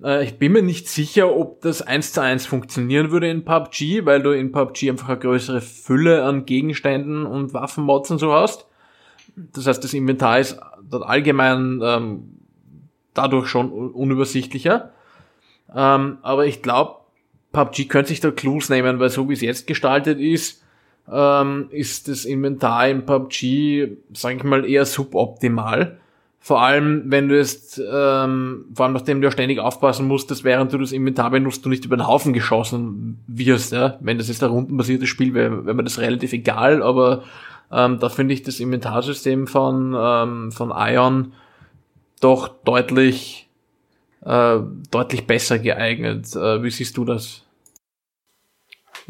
[0.00, 4.06] Äh, ich bin mir nicht sicher, ob das eins zu eins funktionieren würde in PUBG,
[4.06, 8.66] weil du in PUBG einfach eine größere Fülle an Gegenständen und Waffenmods und so hast.
[9.34, 10.56] Das heißt, das Inventar ist
[10.88, 12.38] dort allgemein ähm,
[13.12, 14.92] dadurch schon unübersichtlicher.
[15.74, 17.00] Ähm, aber ich glaube,
[17.50, 20.60] PUBG könnte sich da Clues nehmen, weil so wie es jetzt gestaltet ist,
[21.10, 25.98] ähm, ist das Inventar in PUBG, sage ich mal, eher suboptimal.
[26.42, 30.42] Vor allem, wenn du jetzt, ähm, vor allem nachdem du ja ständig aufpassen musst, dass
[30.42, 33.72] während du das Inventar benutzt, du nicht über den Haufen geschossen wirst.
[33.72, 33.98] Ja?
[34.00, 37.24] Wenn das jetzt ein rundenbasiertes Spiel wäre, wäre mir das relativ egal, aber
[37.70, 41.32] ähm, da finde ich das Inventarsystem von, ähm, von Ion
[42.20, 43.48] doch deutlich,
[44.24, 44.58] äh,
[44.90, 46.34] deutlich besser geeignet.
[46.34, 47.44] Äh, wie siehst du das?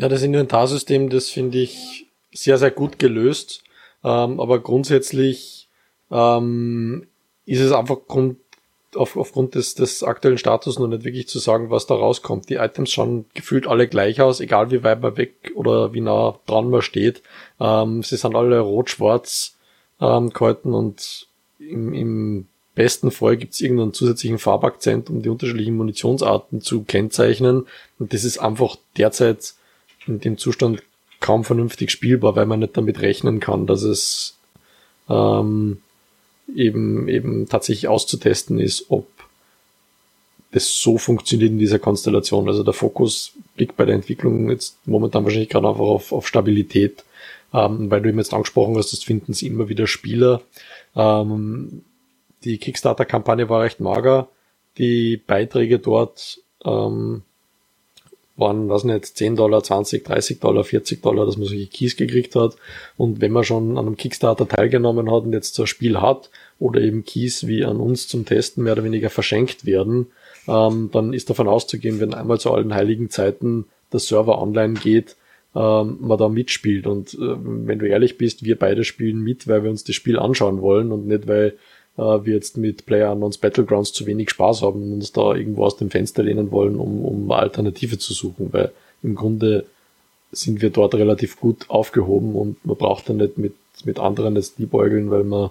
[0.01, 3.65] Ja, das Inventarsystem, das finde ich sehr, sehr gut gelöst.
[4.03, 5.69] Ähm, aber grundsätzlich
[6.11, 7.07] ähm,
[7.45, 8.39] ist es einfach Grund,
[8.95, 12.49] auf, aufgrund des, des aktuellen Status noch nicht wirklich zu sagen, was da rauskommt.
[12.49, 16.39] Die Items schauen gefühlt alle gleich aus, egal wie weit man weg oder wie nah
[16.47, 17.23] dran man steht.
[17.61, 19.57] Ähm, sie sind alle rot-schwarz
[20.01, 25.77] ähm, gehalten und im, im besten Fall gibt es irgendeinen zusätzlichen Farbakzent, um die unterschiedlichen
[25.77, 27.67] Munitionsarten zu kennzeichnen.
[27.99, 29.55] Und das ist einfach derzeit
[30.11, 30.83] in dem Zustand
[31.20, 34.37] kaum vernünftig spielbar, weil man nicht damit rechnen kann, dass es
[35.09, 35.79] ähm,
[36.55, 39.07] eben, eben tatsächlich auszutesten ist, ob
[40.53, 42.49] das so funktioniert in dieser Konstellation.
[42.49, 47.05] Also der Fokus liegt bei der Entwicklung jetzt momentan wahrscheinlich gerade einfach auf, auf Stabilität,
[47.53, 50.42] ähm, weil du eben jetzt angesprochen hast, das finden sie immer wieder Spieler.
[50.96, 51.83] Ähm,
[52.42, 54.29] die Kickstarter-Kampagne war recht mager.
[54.79, 57.23] Die Beiträge dort ähm,
[58.40, 62.35] waren, was nicht, 10 Dollar, 20, 30 Dollar, 40 Dollar, dass man solche Keys gekriegt
[62.35, 62.57] hat.
[62.96, 66.31] Und wenn man schon an einem Kickstarter teilgenommen hat und jetzt so ein Spiel hat
[66.59, 70.09] oder eben Keys wie an uns zum Testen mehr oder weniger verschenkt werden,
[70.48, 75.16] ähm, dann ist davon auszugehen, wenn einmal zu allen heiligen Zeiten der Server online geht,
[75.55, 76.87] ähm, man da mitspielt.
[76.87, 80.18] Und äh, wenn du ehrlich bist, wir beide spielen mit, weil wir uns das Spiel
[80.18, 81.57] anschauen wollen und nicht, weil
[82.01, 85.91] wir jetzt mit PlayerUnknown's Battlegrounds zu wenig Spaß haben und uns da irgendwo aus dem
[85.91, 89.67] Fenster lehnen wollen, um, um Alternative zu suchen, weil im Grunde
[90.33, 94.59] sind wir dort relativ gut aufgehoben und man braucht da nicht mit, mit anderen jetzt
[94.59, 95.51] liebäugeln, weil man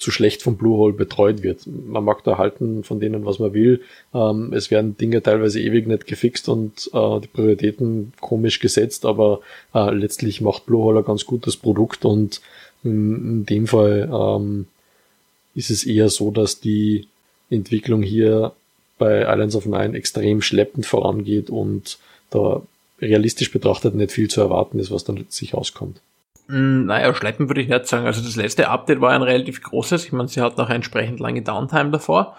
[0.00, 1.66] zu schlecht vom Bluehole betreut wird.
[1.66, 3.82] Man mag da halten von denen, was man will.
[4.14, 9.40] Ähm, es werden Dinge teilweise ewig nicht gefixt und äh, die Prioritäten komisch gesetzt, aber
[9.74, 12.40] äh, letztlich macht Bluehole ein ganz gutes Produkt und
[12.82, 14.66] in, in dem Fall ähm,
[15.54, 17.06] ist es eher so, dass die
[17.50, 18.52] Entwicklung hier
[18.98, 21.98] bei Islands of Nine extrem schleppend vorangeht und
[22.30, 22.62] da
[23.00, 26.00] realistisch betrachtet nicht viel zu erwarten ist, was dann letztlich auskommt.
[26.48, 28.06] Mm, naja, schleppen würde ich nicht sagen.
[28.06, 30.04] Also das letzte Update war ein relativ großes.
[30.04, 32.36] Ich meine, sie hat auch entsprechend lange Downtime davor.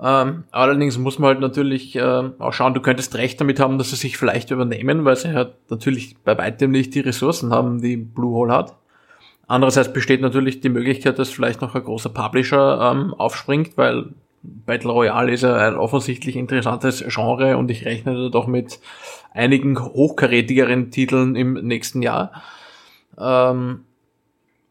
[0.00, 3.90] Ähm, allerdings muss man halt natürlich äh, auch schauen, du könntest recht damit haben, dass
[3.90, 7.96] sie sich vielleicht übernehmen, weil sie halt natürlich bei weitem nicht die Ressourcen haben, die
[7.96, 8.74] Bluehole hat.
[9.52, 14.06] Andererseits besteht natürlich die Möglichkeit, dass vielleicht noch ein großer Publisher ähm, aufspringt, weil
[14.42, 18.80] Battle Royale ist ja ein offensichtlich interessantes Genre und ich rechne da doch mit
[19.34, 22.42] einigen hochkarätigeren Titeln im nächsten Jahr.
[23.18, 23.84] Ähm,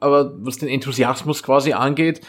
[0.02, 2.22] aber was den Enthusiasmus quasi angeht,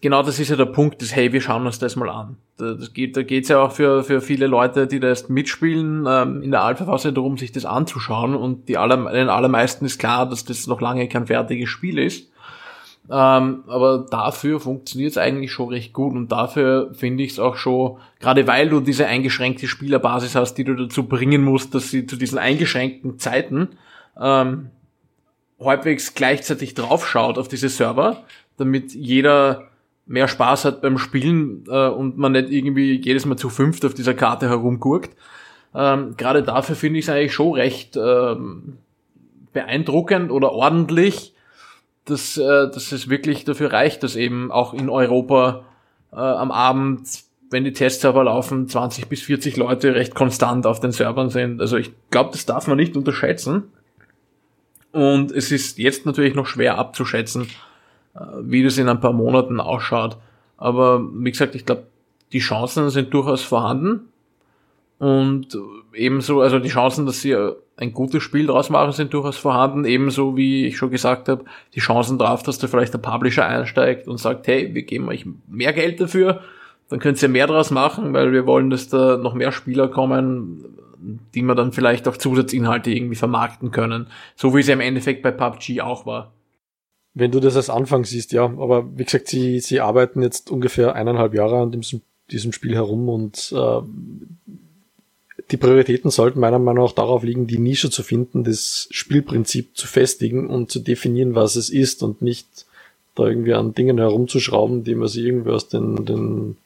[0.00, 2.36] genau das ist ja der Punkt, dass, hey, wir schauen uns das mal an.
[2.56, 6.42] Das geht, da geht's ja auch für, für viele Leute, die da erst mitspielen, ähm,
[6.42, 10.44] in der Alpha-Phase darum, sich das anzuschauen und die aller, den allermeisten ist klar, dass
[10.44, 12.30] das noch lange kein fertiges Spiel ist.
[13.10, 17.56] Ähm, aber dafür funktioniert es eigentlich schon recht gut und dafür finde ich es auch
[17.56, 22.06] schon, gerade weil du diese eingeschränkte Spielerbasis hast, die du dazu bringen musst, dass sie
[22.06, 23.70] zu diesen eingeschränkten Zeiten
[24.20, 24.70] ähm,
[25.60, 28.24] halbwegs gleichzeitig draufschaut auf diese Server,
[28.56, 29.68] damit jeder
[30.06, 33.94] mehr Spaß hat beim Spielen äh, und man nicht irgendwie jedes Mal zu fünft auf
[33.94, 35.16] dieser Karte herumgurkt.
[35.74, 38.78] Ähm, Gerade dafür finde ich es eigentlich schon recht ähm,
[39.52, 41.34] beeindruckend oder ordentlich,
[42.04, 45.64] dass, äh, dass es wirklich dafür reicht, dass eben auch in Europa
[46.12, 47.08] äh, am Abend,
[47.50, 51.60] wenn die Testserver laufen, 20 bis 40 Leute recht konstant auf den Servern sind.
[51.60, 53.64] Also ich glaube, das darf man nicht unterschätzen.
[54.92, 57.48] Und es ist jetzt natürlich noch schwer abzuschätzen,
[58.14, 60.16] äh, wie das in ein paar Monaten ausschaut.
[60.56, 61.86] Aber wie gesagt, ich glaube,
[62.32, 64.08] die Chancen sind durchaus vorhanden.
[64.98, 65.56] Und
[65.92, 67.36] ebenso, also die Chancen, dass sie
[67.76, 69.84] ein gutes Spiel draus machen, sind durchaus vorhanden.
[69.84, 71.44] Ebenso wie ich schon gesagt habe,
[71.74, 75.26] die Chancen drauf, dass da vielleicht der Publisher einsteigt und sagt, hey, wir geben euch
[75.46, 76.40] mehr Geld dafür,
[76.88, 80.64] dann könnt ihr mehr draus machen, weil wir wollen, dass da noch mehr Spieler kommen,
[81.34, 84.08] die man dann vielleicht auch Zusatzinhalte irgendwie vermarkten können.
[84.34, 86.32] So wie es ja im Endeffekt bei PUBG auch war.
[87.14, 88.44] Wenn du das als Anfang siehst, ja.
[88.44, 93.08] Aber wie gesagt, sie, sie arbeiten jetzt ungefähr eineinhalb Jahre an diesem, diesem Spiel herum
[93.08, 93.80] und äh,
[95.50, 99.86] die Prioritäten sollten meiner Meinung nach darauf liegen, die Nische zu finden, das Spielprinzip zu
[99.86, 102.66] festigen und zu definieren, was es ist und nicht
[103.14, 106.56] da irgendwie an Dingen herumzuschrauben, die man sich irgendwie aus den, den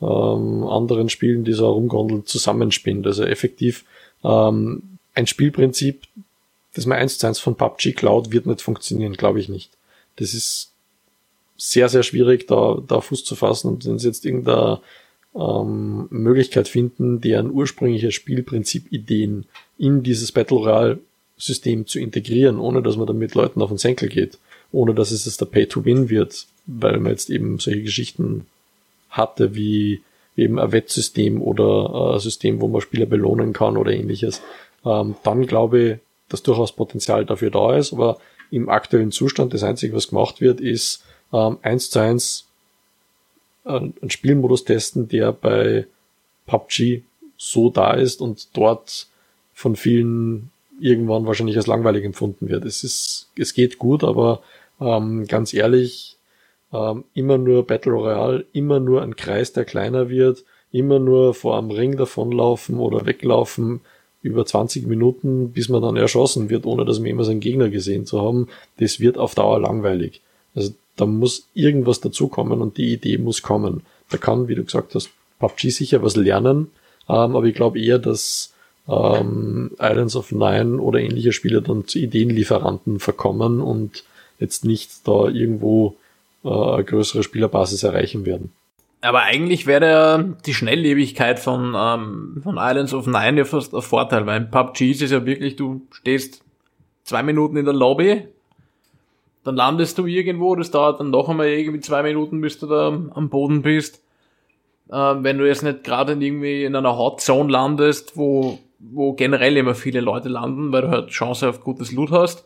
[0.00, 3.06] ähm, anderen Spielen, die so herumgondeln, zusammenspinnt.
[3.06, 3.84] Also effektiv
[4.24, 6.02] ähm, ein Spielprinzip,
[6.74, 9.70] das man eins zu eins von PUBG Cloud wird nicht funktionieren, glaube ich nicht.
[10.16, 10.72] Das ist
[11.56, 13.68] sehr, sehr schwierig, da, da Fuß zu fassen.
[13.68, 14.80] Und wenn sie jetzt irgendeine
[15.34, 20.98] ähm, Möglichkeit finden, deren ursprüngliche Spielprinzip-Ideen in dieses Battle Royale
[21.36, 24.38] System zu integrieren, ohne dass man damit Leuten auf den Senkel geht,
[24.72, 28.46] ohne dass es jetzt der Pay-to-Win wird, weil man jetzt eben solche Geschichten
[29.10, 30.02] hatte, wie
[30.36, 34.40] eben ein Wettsystem oder ein System, wo man Spieler belohnen kann oder ähnliches,
[34.84, 38.18] ähm, dann glaube ich, dass durchaus Potenzial dafür da ist, aber
[38.50, 42.46] im aktuellen Zustand das Einzige, was gemacht wird, ist ähm, eins zu eins
[43.64, 45.86] äh, einen Spielmodus testen, der bei
[46.46, 47.02] PUBG
[47.36, 49.06] so da ist und dort
[49.54, 52.64] von vielen irgendwann wahrscheinlich als langweilig empfunden wird.
[52.64, 54.42] Es ist, es geht gut, aber
[54.80, 56.17] ähm, ganz ehrlich,
[56.72, 61.56] ähm, immer nur Battle Royale, immer nur ein Kreis, der kleiner wird, immer nur vor
[61.58, 63.80] einem Ring davonlaufen oder weglaufen
[64.22, 68.04] über 20 Minuten, bis man dann erschossen wird, ohne dass man immer seinen Gegner gesehen
[68.04, 70.20] zu haben, das wird auf Dauer langweilig.
[70.54, 73.82] Also da muss irgendwas dazukommen und die Idee muss kommen.
[74.10, 76.70] Da kann, wie du gesagt hast, PUBG sicher was lernen,
[77.08, 78.52] ähm, aber ich glaube eher, dass
[78.88, 84.04] ähm, Islands of Nine oder ähnliche Spiele dann zu Ideenlieferanten verkommen und
[84.40, 85.94] jetzt nicht da irgendwo
[86.48, 88.52] äh, größere Spielerbasis erreichen werden.
[89.00, 94.26] Aber eigentlich wäre die Schnelllebigkeit von, ähm, von Islands of Nine ja fast ein Vorteil,
[94.26, 96.42] weil PUBG ist es ja wirklich, du stehst
[97.04, 98.24] zwei Minuten in der Lobby,
[99.44, 102.88] dann landest du irgendwo, das dauert dann noch einmal irgendwie zwei Minuten, bis du da
[102.88, 104.02] am Boden bist.
[104.92, 109.56] Ähm, wenn du jetzt nicht gerade irgendwie in einer Hot Zone landest, wo, wo generell
[109.56, 112.44] immer viele Leute landen, weil du halt Chance auf gutes Loot hast,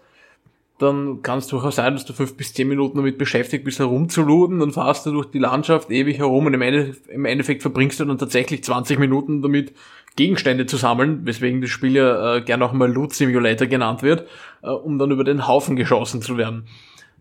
[0.82, 4.58] dann kann es durchaus sein, dass du fünf bis zehn Minuten damit beschäftigt bist, herumzuluden,
[4.58, 8.04] dann fahrst du durch die Landschaft ewig herum und im, Ende, im Endeffekt verbringst du
[8.04, 9.72] dann tatsächlich 20 Minuten damit,
[10.16, 14.26] Gegenstände zu sammeln, weswegen das Spiel ja äh, gerne auch mal Loot Simulator genannt wird,
[14.62, 16.66] äh, um dann über den Haufen geschossen zu werden.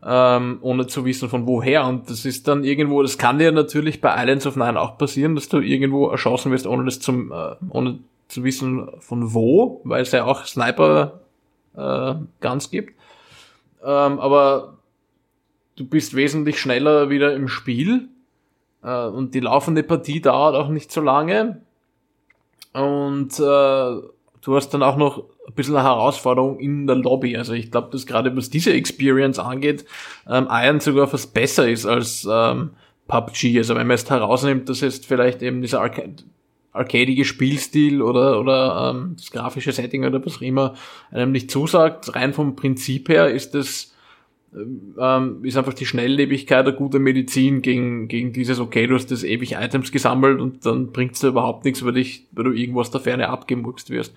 [0.04, 1.86] Ähm, ohne zu wissen von woher.
[1.86, 5.36] Und das ist dann irgendwo, das kann dir natürlich bei Islands of Nine auch passieren,
[5.36, 10.02] dass du irgendwo erschossen wirst, ohne das zum, äh, ohne zu wissen von wo, weil
[10.02, 11.22] es ja auch Sniper
[11.78, 12.96] äh, Guns gibt.
[13.84, 14.78] Ähm, aber
[15.76, 18.10] du bist wesentlich schneller wieder im Spiel
[18.84, 21.62] äh, und die laufende Partie dauert auch nicht so lange.
[22.74, 23.42] Und äh,
[24.42, 27.36] du hast dann auch noch ein bisschen eine Herausforderung in der Lobby.
[27.36, 29.86] Also ich glaube, dass gerade was diese Experience angeht,
[30.30, 32.72] ähm, Iron sogar fast besser ist als ähm,
[33.08, 33.58] PUBG.
[33.58, 36.24] Also wenn man jetzt herausnimmt, dass jetzt vielleicht eben dieser Arcade
[36.74, 40.76] arcadige Spielstil oder, oder ähm, das grafische Setting oder was auch immer
[41.12, 42.16] einem nicht zusagt.
[42.16, 43.92] Rein vom Prinzip her ist das
[44.54, 49.24] ähm, ist einfach die Schnelllebigkeit eine gute Medizin gegen, gegen dieses, okay, du hast das
[49.24, 53.02] ewig Items gesammelt und dann bringt's dir überhaupt nichts, weil, dich, weil du irgendwas der
[53.02, 54.14] Ferne abgemurkst wirst.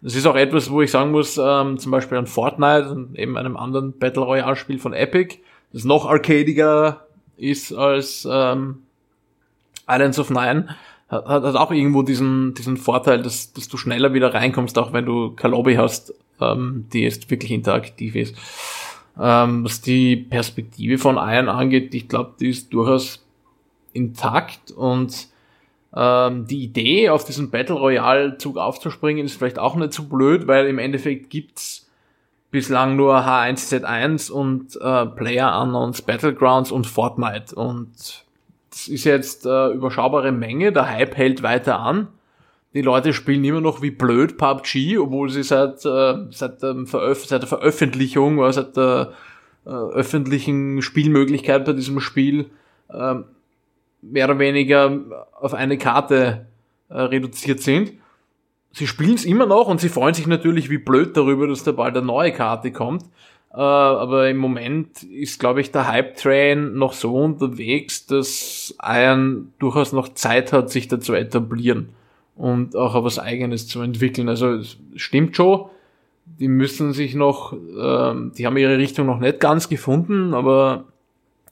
[0.00, 3.36] Das ist auch etwas, wo ich sagen muss, ähm, zum Beispiel an Fortnite und eben
[3.36, 5.38] einem anderen Battle Royale Spiel von Epic,
[5.72, 8.82] das noch arcadiger ist als ähm,
[9.88, 10.76] Islands of Nine,
[11.12, 15.04] hat, hat auch irgendwo diesen, diesen Vorteil, dass, dass du schneller wieder reinkommst, auch wenn
[15.04, 18.36] du keine Lobby hast, ähm, die jetzt wirklich interaktiv ist.
[19.20, 23.24] Ähm, was die Perspektive von Iron angeht, ich glaube, die ist durchaus
[23.92, 25.28] intakt und
[25.94, 30.46] ähm, die Idee, auf diesen Battle Royale Zug aufzuspringen, ist vielleicht auch nicht so blöd,
[30.46, 31.90] weil im Endeffekt gibt's
[32.50, 38.21] bislang nur H1Z1 und äh, Player Unknowns Battlegrounds und Fortnite und
[38.72, 42.08] das ist jetzt äh, überschaubare Menge, der Hype hält weiter an.
[42.74, 47.26] Die Leute spielen immer noch wie blöd PUBG, obwohl sie seit, äh, seit, ähm, Veröf
[47.26, 49.12] seit der Veröffentlichung, oder seit der
[49.66, 52.50] äh, öffentlichen Spielmöglichkeit bei diesem Spiel
[52.88, 53.16] äh,
[54.00, 55.00] mehr oder weniger
[55.38, 56.46] auf eine Karte
[56.88, 57.92] äh, reduziert sind.
[58.72, 61.72] Sie spielen es immer noch und sie freuen sich natürlich wie blöd darüber, dass da
[61.72, 63.04] bald eine neue Karte kommt.
[63.54, 69.92] Äh, aber im Moment ist, glaube ich, der Hype-Train noch so unterwegs, dass Iron durchaus
[69.92, 71.90] noch Zeit hat, sich da zu etablieren
[72.36, 74.28] und auch was Eigenes zu entwickeln.
[74.28, 75.66] Also es stimmt schon,
[76.24, 80.84] die müssen sich noch, äh, die haben ihre Richtung noch nicht ganz gefunden, aber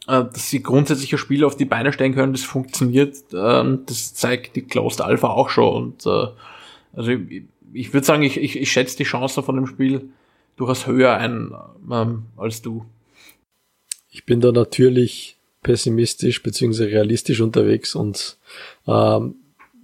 [0.09, 4.15] äh, dass sie grundsätzlich ein Spiel auf die Beine stellen können, das funktioniert, äh, das
[4.15, 5.75] zeigt die Closed Alpha auch schon.
[5.75, 6.29] Und äh,
[6.95, 7.43] also ich,
[7.75, 10.09] ich würde sagen, ich, ich, ich schätze die Chance von dem Spiel
[10.61, 11.53] durchaus höher ein
[11.91, 12.85] ähm, als du.
[14.11, 16.85] Ich bin da natürlich pessimistisch bzw.
[16.85, 18.37] realistisch unterwegs und
[18.87, 19.37] ähm,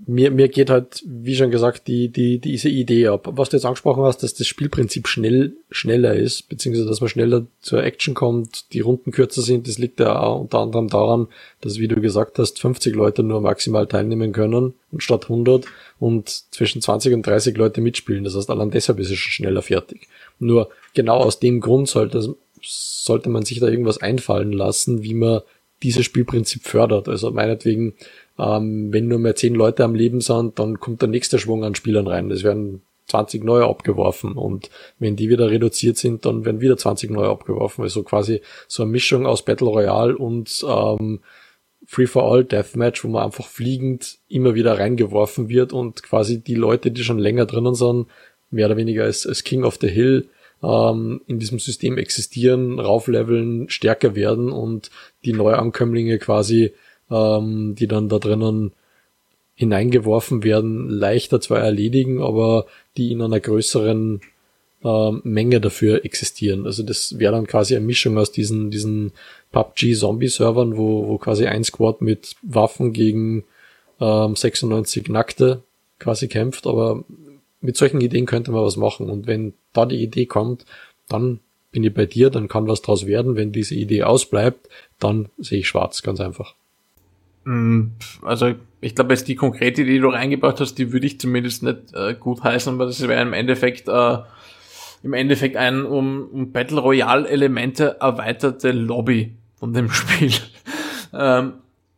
[0.09, 3.29] mir, mir geht halt, wie schon gesagt, die, die, diese Idee ab.
[3.33, 7.47] Was du jetzt angesprochen hast, dass das Spielprinzip schnell, schneller ist, beziehungsweise dass man schneller
[7.61, 11.27] zur Action kommt, die Runden kürzer sind, das liegt ja auch unter anderem daran,
[11.61, 15.67] dass, wie du gesagt hast, 50 Leute nur maximal teilnehmen können, anstatt 100
[15.99, 18.23] und zwischen 20 und 30 Leute mitspielen.
[18.23, 20.07] Das heißt, allein deshalb ist es schon schneller fertig.
[20.39, 25.41] Nur genau aus dem Grund sollte, sollte man sich da irgendwas einfallen lassen, wie man
[25.83, 27.09] dieses Spielprinzip fördert.
[27.09, 27.95] Also meinetwegen
[28.39, 31.75] ähm, wenn nur mehr zehn Leute am Leben sind, dann kommt der nächste Schwung an
[31.75, 32.31] Spielern rein.
[32.31, 37.11] Es werden 20 neue abgeworfen und wenn die wieder reduziert sind, dann werden wieder 20
[37.11, 37.83] neue abgeworfen.
[37.83, 41.21] Also quasi so eine Mischung aus Battle Royale und ähm,
[41.87, 46.57] Free for All Deathmatch, wo man einfach fliegend immer wieder reingeworfen wird und quasi die
[46.57, 48.09] Leute, die schon länger drinnen sind,
[48.51, 50.29] mehr oder weniger als, als King of the Hill
[50.63, 54.91] ähm, in diesem System existieren, raufleveln, stärker werden und
[55.25, 56.75] die Neuankömmlinge quasi
[57.11, 58.73] ähm, die dann da drinnen
[59.55, 62.67] hineingeworfen werden, leichter zwar erledigen, aber
[62.97, 64.21] die in einer größeren
[64.85, 66.67] ähm, Menge dafür existieren.
[66.67, 69.13] Also das wäre dann quasi eine Mischung aus diesen, diesen
[69.53, 73.45] PUBG-Zombie-Servern, wo, wo quasi ein Squad mit Waffen gegen
[74.01, 75.63] ähm, 96 Nackte
[75.99, 77.05] quasi kämpft, aber
[77.63, 79.09] mit solchen Ideen könnte man was machen.
[79.09, 80.67] Und wenn da die Idee kommt,
[81.09, 81.41] dann
[81.73, 83.37] bin ich bei dir, dann kann was draus werden.
[83.37, 86.55] Wenn diese Idee ausbleibt, dann sehe ich schwarz, ganz einfach.
[87.47, 91.63] Mm, also ich glaube, jetzt die konkrete, die du reingebracht hast, die würde ich zumindest
[91.63, 94.19] nicht äh, gut heißen, aber das wäre im Endeffekt äh,
[95.03, 100.33] im Endeffekt ein um, um Battle Royale Elemente erweiterte Lobby von dem Spiel.
[101.15, 101.55] ähm,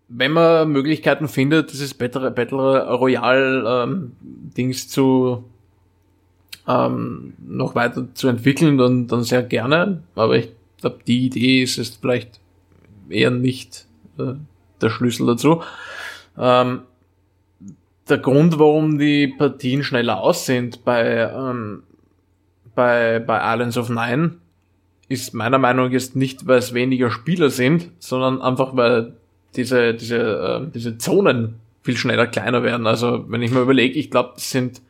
[0.08, 5.44] wenn man Möglichkeiten findet, dieses Battle, Battle Royale ähm, Dings zu
[6.66, 10.02] ähm, noch weiter zu entwickeln, dann, dann sehr gerne.
[10.14, 12.40] Aber ich glaube, die Idee ist es vielleicht
[13.08, 13.86] eher nicht
[14.18, 14.34] äh,
[14.80, 15.62] der Schlüssel dazu.
[16.38, 16.82] Ähm,
[18.08, 21.82] der Grund, warum die Partien schneller aus sind bei, ähm,
[22.74, 24.36] bei, bei Islands of Nine,
[25.08, 29.14] ist meiner Meinung nach jetzt nicht, weil es weniger Spieler sind, sondern einfach, weil
[29.56, 30.18] diese, diese,
[30.66, 32.86] äh, diese Zonen viel schneller kleiner werden.
[32.86, 34.82] Also wenn ich mir überlege, ich glaube, es sind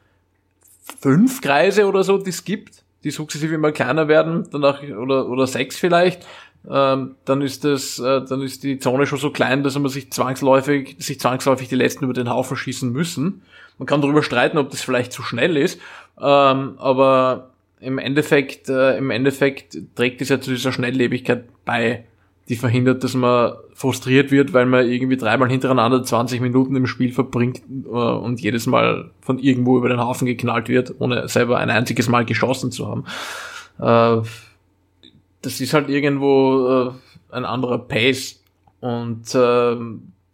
[1.01, 5.47] fünf Kreise oder so, die es gibt, die sukzessive immer kleiner werden, danach oder, oder
[5.47, 6.27] sechs vielleicht
[6.69, 10.11] ähm, dann ist das, äh, dann ist die Zone schon so klein, dass man sich
[10.11, 13.43] zwangsläufig, sich zwangsläufig die letzten über den Haufen schießen müssen.
[13.79, 15.81] Man kann darüber streiten, ob das vielleicht zu schnell ist,
[16.21, 17.51] ähm, aber
[17.81, 22.05] im Endeffekt, äh, im Endeffekt trägt es ja zu dieser Schnelllebigkeit bei,
[22.49, 27.13] die verhindert, dass man frustriert wird, weil man irgendwie dreimal hintereinander 20 Minuten im Spiel
[27.13, 31.71] verbringt äh, und jedes Mal von irgendwo über den Haufen geknallt wird, ohne selber ein
[31.71, 33.05] einziges Mal geschossen zu haben.
[33.79, 34.27] Äh,
[35.43, 36.93] das ist halt irgendwo
[37.31, 38.43] äh, ein anderer Pace.
[38.81, 39.77] Und äh,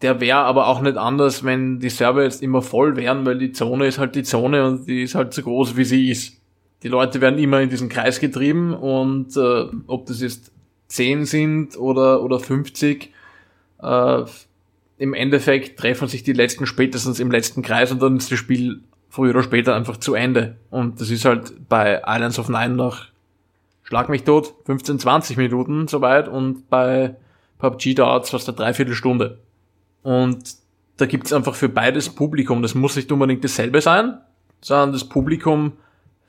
[0.02, 3.52] der wäre aber auch nicht anders, wenn die Server jetzt immer voll wären, weil die
[3.52, 6.36] Zone ist halt die Zone und die ist halt so groß, wie sie ist.
[6.82, 10.52] Die Leute werden immer in diesen Kreis getrieben und äh, ob das jetzt
[10.88, 13.10] 10 sind oder, oder 50,
[13.82, 14.22] äh,
[14.98, 18.80] im Endeffekt treffen sich die letzten spätestens im letzten Kreis und dann ist das Spiel
[19.08, 20.56] früher oder später einfach zu Ende.
[20.70, 23.06] Und das ist halt bei Islands of Nine noch
[23.84, 27.16] Schlag mich tot, 15, 20 Minuten soweit und bei
[27.58, 29.38] PUBG dauert es fast eine Dreiviertelstunde.
[30.02, 30.54] Und
[30.96, 32.62] da gibt es einfach für beides Publikum.
[32.62, 34.18] Das muss nicht unbedingt dasselbe sein,
[34.60, 35.72] sondern das Publikum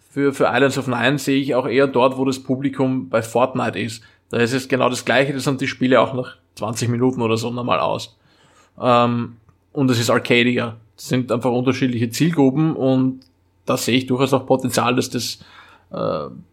[0.10, 3.80] für, für Islands of Nine sehe ich auch eher dort, wo das Publikum bei Fortnite
[3.80, 4.04] ist.
[4.30, 7.38] Da ist es genau das gleiche, das sind die Spiele auch nach 20 Minuten oder
[7.38, 8.18] so normal aus.
[8.82, 9.38] Ähm,
[9.74, 10.78] und es ist arcadiger.
[10.96, 13.22] Das sind einfach unterschiedliche Zielgruppen und
[13.66, 15.40] da sehe ich durchaus auch Potenzial, dass das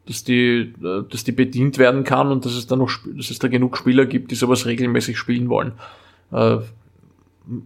[0.07, 3.39] dass die, äh, dass die bedient werden kann und dass es da noch, dass es
[3.39, 5.73] da genug Spieler gibt, die sowas regelmäßig spielen wollen.
[6.31, 6.59] Äh,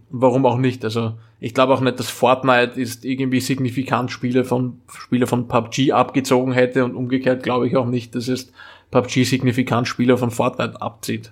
[0.09, 0.83] warum auch nicht?
[0.83, 5.91] Also ich glaube auch nicht, dass Fortnite ist irgendwie signifikant Spiele von Spieler von PUBG
[5.91, 8.51] abgezogen hätte und umgekehrt glaube ich auch nicht, dass es
[8.91, 11.31] PUBG signifikant Spieler von Fortnite abzieht.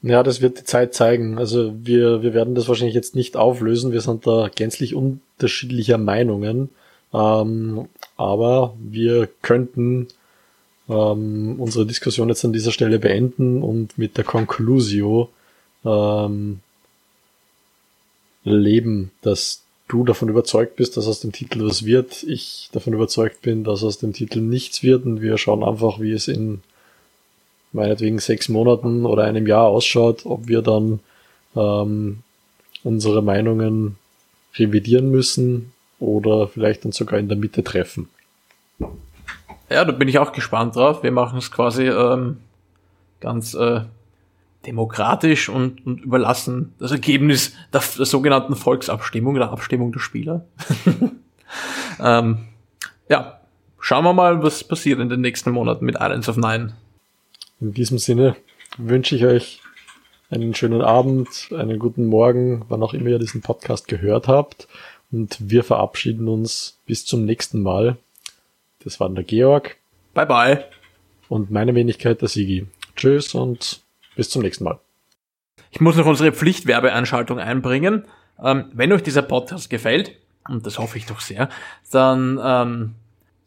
[0.00, 1.38] Ja, das wird die Zeit zeigen.
[1.38, 3.92] Also wir, wir werden das wahrscheinlich jetzt nicht auflösen.
[3.92, 6.68] Wir sind da gänzlich unterschiedlicher Meinungen.
[7.14, 10.08] Ähm, aber wir könnten
[10.88, 15.30] ähm, unsere Diskussion jetzt an dieser Stelle beenden und mit der Conclusio
[15.84, 16.60] ähm,
[18.42, 23.42] leben, dass du davon überzeugt bist, dass aus dem Titel was wird, ich davon überzeugt
[23.42, 26.62] bin, dass aus dem Titel nichts wird und wir schauen einfach, wie es in
[27.72, 31.00] meinetwegen sechs Monaten oder einem Jahr ausschaut, ob wir dann
[31.54, 32.20] ähm,
[32.82, 33.96] unsere Meinungen
[34.56, 38.08] revidieren müssen oder vielleicht dann sogar in der Mitte treffen.
[39.70, 41.02] Ja, da bin ich auch gespannt drauf.
[41.02, 42.38] Wir machen es quasi ähm,
[43.20, 43.80] ganz äh,
[44.66, 50.44] demokratisch und, und überlassen das Ergebnis der, der sogenannten Volksabstimmung, der Abstimmung der Spieler.
[52.00, 52.38] ähm,
[53.08, 53.40] ja,
[53.80, 56.74] schauen wir mal, was passiert in den nächsten Monaten mit Islands of Nine.
[57.60, 58.36] In diesem Sinne
[58.78, 59.60] wünsche ich euch
[60.30, 64.68] einen schönen Abend, einen guten Morgen, wann auch immer ihr diesen Podcast gehört habt.
[65.14, 67.98] Und wir verabschieden uns bis zum nächsten Mal.
[68.82, 69.76] Das war der Georg.
[70.12, 70.64] Bye bye.
[71.28, 72.66] Und meine Wenigkeit der Sigi.
[72.96, 73.80] Tschüss und
[74.16, 74.80] bis zum nächsten Mal.
[75.70, 78.06] Ich muss noch unsere Pflichtwerbeeinschaltung einbringen.
[78.42, 80.16] Ähm, wenn euch dieser Podcast gefällt,
[80.48, 81.48] und das hoffe ich doch sehr,
[81.92, 82.94] dann ähm,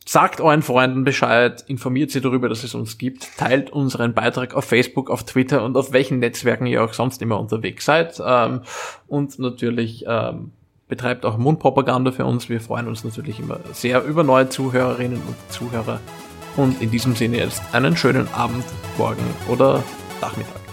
[0.05, 4.63] sagt euren Freunden Bescheid, informiert sie darüber, dass es uns gibt, teilt unseren Beitrag auf
[4.63, 8.21] Facebook, auf Twitter und auf welchen Netzwerken ihr auch sonst immer unterwegs seid.
[8.25, 8.61] Ähm,
[9.07, 10.53] und natürlich ähm,
[10.87, 12.49] betreibt auch Mundpropaganda für uns.
[12.49, 15.99] Wir freuen uns natürlich immer sehr über neue Zuhörerinnen und Zuhörer.
[16.55, 18.65] Und in diesem Sinne jetzt einen schönen Abend,
[18.97, 19.83] Morgen oder
[20.21, 20.66] Nachmittag.